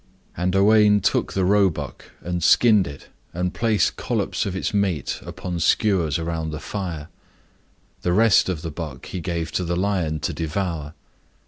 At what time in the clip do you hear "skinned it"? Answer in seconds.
2.43-3.09